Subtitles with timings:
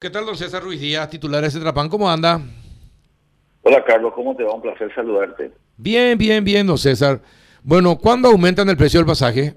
[0.00, 1.90] ¿Qué tal, don César Ruiz Díaz, titular de Cetrapan?
[1.90, 2.40] ¿Cómo anda?
[3.60, 4.54] Hola, Carlos, ¿cómo te va?
[4.54, 5.50] Un placer saludarte.
[5.76, 7.20] Bien, bien, bien, don César.
[7.62, 9.56] Bueno, ¿cuándo aumentan el precio del pasaje?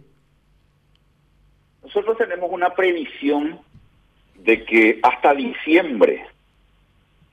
[1.81, 3.57] Nosotros tenemos una previsión
[4.39, 6.25] de que hasta diciembre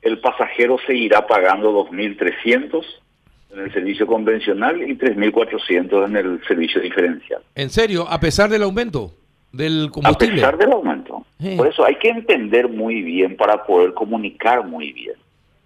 [0.02, 2.84] el pasajero seguirá pagando 2.300
[3.50, 7.42] en el servicio convencional y 3.400 en el servicio diferencial.
[7.56, 8.06] ¿En serio?
[8.08, 9.14] ¿A pesar del aumento
[9.52, 10.42] del combustible?
[10.42, 11.24] A pesar del aumento.
[11.56, 15.16] Por eso hay que entender muy bien para poder comunicar muy bien.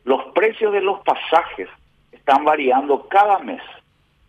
[0.04, 1.68] Los precios de los pasajes
[2.12, 3.60] están variando cada mes.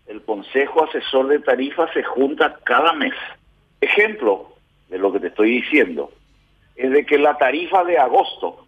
[0.08, 3.14] El Consejo Asesor de Tarifas se junta cada mes.
[3.82, 4.54] Ejemplo
[4.90, 6.12] de lo que te estoy diciendo
[6.76, 8.66] es de que la tarifa de agosto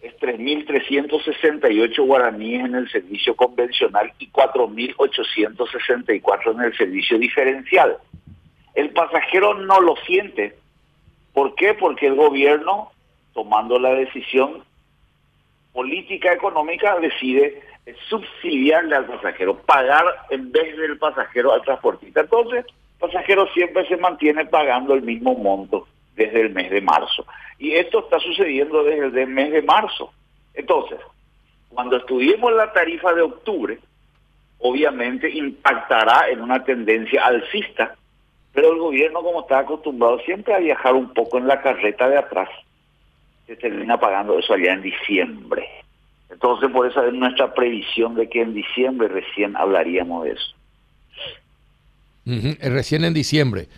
[0.00, 7.96] es 3.368 guaraníes en el servicio convencional y 4.864 en el servicio diferencial.
[8.74, 10.56] El pasajero no lo siente
[11.32, 11.74] ¿Por qué?
[11.74, 12.90] Porque el gobierno,
[13.32, 14.64] tomando la decisión
[15.72, 17.62] política económica, decide
[18.08, 22.20] subsidiarle al pasajero, pagar en vez del pasajero al transportista.
[22.20, 27.26] Entonces, el pasajero siempre se mantiene pagando el mismo monto desde el mes de marzo.
[27.58, 30.12] Y esto está sucediendo desde el mes de marzo.
[30.54, 30.98] Entonces,
[31.70, 33.78] cuando estudiemos la tarifa de octubre,
[34.58, 37.96] obviamente impactará en una tendencia alcista
[38.52, 42.18] pero el gobierno, como está acostumbrado siempre a viajar un poco en la carreta de
[42.18, 42.48] atrás,
[43.46, 45.68] se termina pagando eso allá en diciembre.
[46.30, 50.54] Entonces, por eso es nuestra previsión de que en diciembre recién hablaríamos de eso.
[52.70, 53.68] recién en diciembre.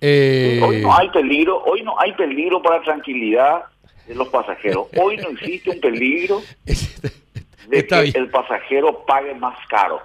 [0.00, 3.64] Eh, hoy no hay peligro, hoy no hay peligro para tranquilidad
[4.06, 4.88] de los pasajeros.
[4.96, 10.00] Hoy no existe un peligro de que el pasajero pague más caro.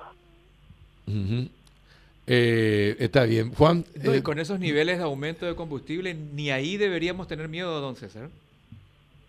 [2.27, 3.53] Eh, está bien.
[3.53, 3.85] Juan.
[4.03, 8.29] Eh, con esos niveles de aumento de combustible, ni ahí deberíamos tener miedo, don César.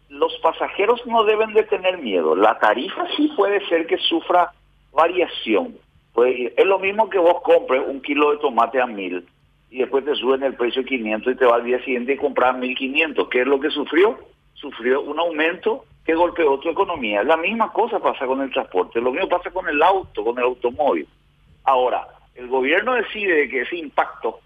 [0.09, 2.35] Los pasajeros no deben de tener miedo.
[2.37, 4.53] La tarifa sí puede ser que sufra
[4.93, 5.77] variación.
[6.13, 9.27] Pues, es lo mismo que vos compres un kilo de tomate a mil
[9.71, 12.17] y después te suben el precio a 500 y te va al día siguiente y
[12.17, 13.29] compras 1500.
[13.29, 14.19] ¿Qué es lo que sufrió?
[14.55, 17.23] Sufrió un aumento que golpeó tu economía.
[17.25, 19.01] La misma cosa pasa con el transporte.
[19.01, 21.07] Lo mismo pasa con el auto, con el automóvil.
[21.65, 22.07] Ahora,
[22.37, 24.41] el gobierno decide que ese impacto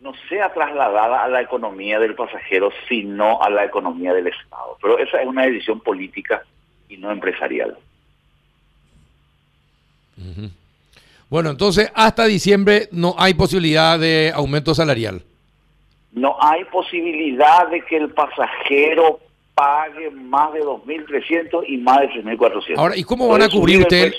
[0.00, 4.76] no sea trasladada a la economía del pasajero, sino a la economía del Estado.
[4.80, 6.42] Pero esa es una decisión política
[6.88, 7.76] y no empresarial.
[11.28, 15.22] Bueno, entonces hasta diciembre no hay posibilidad de aumento salarial.
[16.12, 19.20] No hay posibilidad de que el pasajero
[19.56, 22.76] pague más de 2.300 y más de 3.400.
[22.76, 24.12] Ahora, ¿y cómo van a cubrir usted?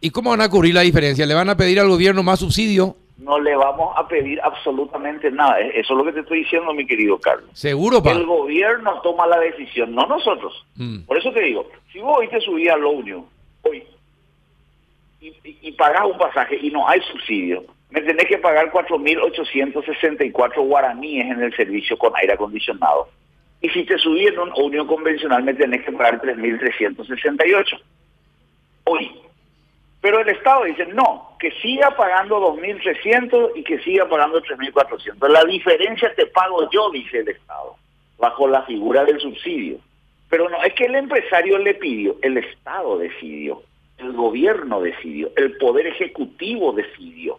[0.00, 1.26] ¿Y cómo van a cubrir la diferencia?
[1.26, 2.94] ¿Le van a pedir al gobierno más subsidio?
[3.18, 5.60] No le vamos a pedir absolutamente nada.
[5.60, 7.50] E-, eso es lo que te estoy diciendo, mi querido Carlos.
[7.54, 8.12] Seguro, pa.
[8.12, 10.64] El gobierno toma la decisión, no nosotros.
[10.76, 11.00] Mm.
[11.00, 13.26] Por eso te digo, si vos hoy te subías al Union,
[13.62, 13.82] hoy,
[15.20, 20.64] y, y, y pagás un pasaje y no hay subsidio, me tenés que pagar 4.864
[20.64, 23.08] guaraníes en el servicio con aire acondicionado
[23.64, 27.80] y si te subieron a unión convencional me tenés que pagar 3.368.
[28.84, 29.10] Hoy.
[30.02, 35.28] Pero el Estado dice, no, que siga pagando 2.300 y que siga pagando 3.400.
[35.30, 37.76] La diferencia te pago yo, dice el Estado,
[38.18, 39.78] bajo la figura del subsidio.
[40.28, 43.62] Pero no, es que el empresario le pidió, el Estado decidió,
[43.96, 47.38] el gobierno decidió, el Poder Ejecutivo decidió.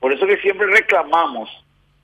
[0.00, 1.48] Por eso que siempre reclamamos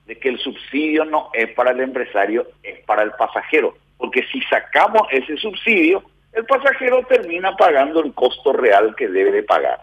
[0.06, 3.76] de que el subsidio no es para el empresario, es para el pasajero.
[3.98, 6.02] Porque si sacamos ese subsidio,
[6.32, 9.82] el pasajero termina pagando el costo real que debe de pagar.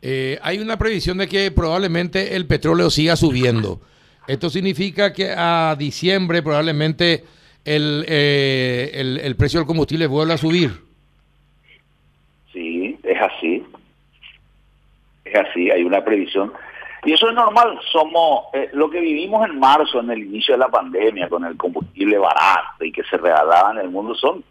[0.00, 3.80] Eh, hay una previsión de que probablemente el petróleo siga subiendo.
[4.26, 7.24] Esto significa que a diciembre probablemente
[7.64, 10.70] el, eh, el, el precio del combustible vuelva a subir.
[12.52, 13.64] Sí, es así.
[15.24, 16.52] Es así, hay una previsión
[17.06, 20.58] y eso es normal, somos eh, lo que vivimos en marzo, en el inicio de
[20.58, 24.42] la pandemia, con el combustible barato y que se regalaba en el mundo, son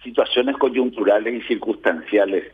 [0.00, 2.52] situaciones coyunturales y circunstanciales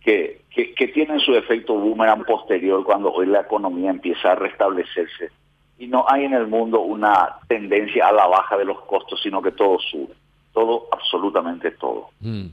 [0.00, 5.30] que, que, tienen su efecto boomerang posterior cuando hoy la economía empieza a restablecerse.
[5.78, 9.42] Y no hay en el mundo una tendencia a la baja de los costos, sino
[9.42, 10.14] que todo sube.
[10.52, 12.08] Todo, absolutamente todo.
[12.20, 12.46] Mm.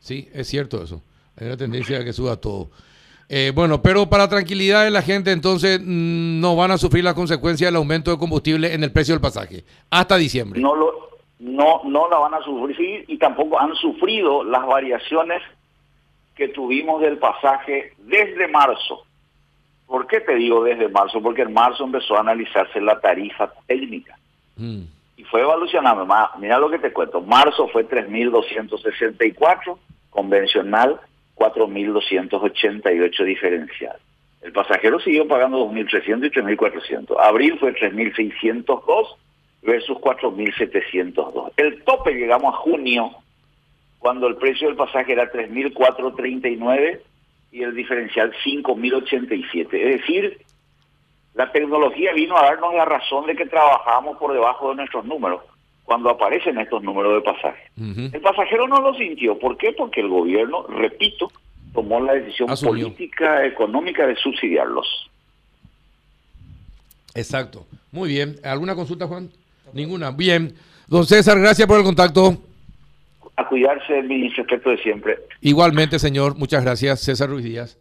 [0.00, 1.02] Sí, es cierto eso.
[1.36, 2.70] Hay una tendencia a que suba todo.
[3.28, 7.14] Eh, bueno, pero para tranquilidad de la gente, entonces mm, no van a sufrir las
[7.14, 10.60] consecuencias del aumento de combustible en el precio del pasaje hasta diciembre.
[10.60, 10.92] No lo,
[11.40, 15.42] no, no la van a sufrir y tampoco han sufrido las variaciones
[16.36, 19.02] que tuvimos del pasaje desde marzo.
[19.86, 21.20] ¿Por qué te digo desde marzo?
[21.20, 24.16] Porque en marzo empezó a analizarse la tarifa técnica.
[24.56, 24.82] Mm.
[25.16, 26.06] Y fue evolucionando.
[26.38, 27.20] Mira lo que te cuento.
[27.22, 29.78] Marzo fue 3.264,
[30.10, 31.00] convencional
[31.36, 33.96] 4.288 diferencial.
[34.42, 37.16] El pasajero siguió pagando 2.300 y 3.400.
[37.20, 39.16] Abril fue 3.602
[39.62, 41.52] versus 4.702.
[41.56, 43.10] El tope llegamos a junio,
[43.98, 47.00] cuando el precio del pasaje era 3.439
[47.52, 49.68] y el diferencial 5.087.
[49.72, 50.38] Es decir,
[51.34, 55.42] la tecnología vino a darnos la razón de que trabajamos por debajo de nuestros números
[55.86, 57.62] cuando aparecen estos números de pasaje.
[58.12, 59.38] El pasajero no lo sintió.
[59.38, 59.72] ¿Por qué?
[59.72, 61.30] Porque el gobierno, repito,
[61.72, 64.86] tomó la decisión política, económica de subsidiarlos.
[67.14, 67.66] Exacto.
[67.92, 68.36] Muy bien.
[68.44, 69.30] ¿Alguna consulta, Juan?
[69.72, 70.10] Ninguna.
[70.10, 70.54] Bien.
[70.88, 72.36] Don César, gracias por el contacto.
[73.36, 75.18] A cuidarse, mi respeto de siempre.
[75.40, 76.36] Igualmente, señor.
[76.36, 77.78] Muchas gracias, César Ruiz Díaz.